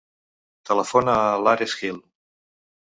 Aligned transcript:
Telefona 0.71 1.15
a 1.27 1.37
l'Ares 1.45 1.79
Hill. 1.85 2.05